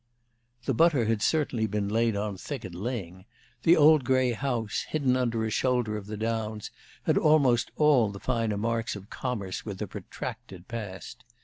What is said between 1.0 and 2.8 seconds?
had certainly been laid on thick at